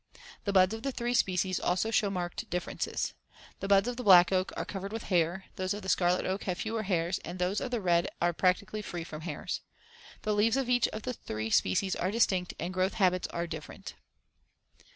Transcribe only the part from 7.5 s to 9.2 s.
of the red are practically free